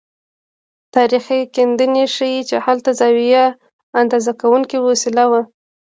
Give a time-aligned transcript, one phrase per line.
[0.95, 3.45] تاریخي کیندنې ښيي چې هلته زاویه
[4.01, 5.41] اندازه کوونکې وسیله وه.